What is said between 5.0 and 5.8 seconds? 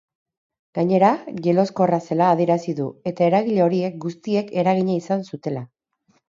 izan zutela.